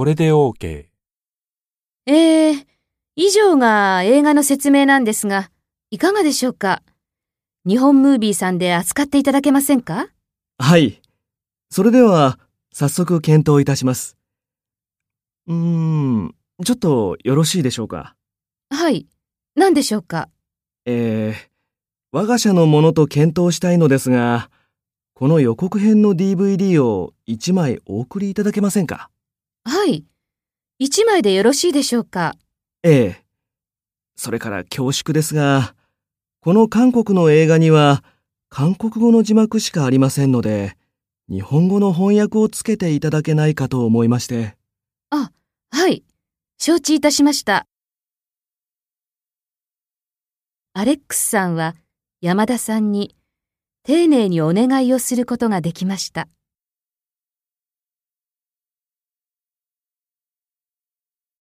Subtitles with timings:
[0.00, 0.86] これで OK。
[2.06, 2.66] えー、
[3.16, 5.50] 以上が映画の説明なんですが、
[5.90, 6.82] いかがでしょうか？
[7.66, 10.06] 日本ムービーさんで扱っていただけませんか？
[10.56, 11.02] はい。
[11.68, 12.38] それでは、
[12.72, 14.16] 早速検討いたします。
[15.46, 18.16] うーん、ちょっとよろしいでしょうか？
[18.70, 19.06] はい。
[19.54, 20.30] 何でしょうか？
[20.86, 21.36] えー、
[22.10, 24.48] 我が社のものと検討したいのですが、
[25.12, 29.10] この予告編の DVD を1枚お送りいただけませんか？
[29.70, 30.04] はい。
[30.80, 32.34] 一枚でよろしいでしょうか？
[32.82, 33.24] ええ。
[34.16, 35.76] それから恐縮ですが、
[36.40, 38.02] この韓国の映画には
[38.48, 40.76] 韓国語の字幕しかありませんので、
[41.28, 44.56] 日本語の翻訳をつけていただけないかと思いまして。
[45.10, 45.30] あ、
[45.70, 46.02] はい。
[46.58, 47.68] 承知いたしました。
[50.74, 51.76] アレックスさんは
[52.20, 53.14] 山田さんに
[53.84, 56.26] 丁寧にお願いをすることができました。